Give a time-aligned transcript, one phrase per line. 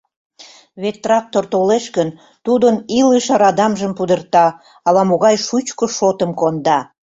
[0.81, 2.09] Вет трактор толеш гын,
[2.45, 4.47] тудын илыш радамжым пудырта,
[4.87, 6.79] ала-могай шучко шотым конда.